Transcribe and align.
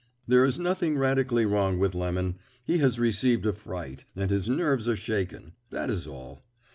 There 0.27 0.43
is 0.43 0.59
nothing 0.59 0.97
radically 0.97 1.45
wrong 1.45 1.77
with 1.77 1.93
Lemon; 1.93 2.39
he 2.63 2.79
has 2.79 2.97
received 2.99 3.45
a 3.45 3.53
fright, 3.53 4.03
and 4.15 4.31
his 4.31 4.49
nerves 4.49 4.89
are 4.89 4.95
shaken, 4.95 5.51
that 5.69 5.91
is 5.91 6.07
all. 6.07 6.41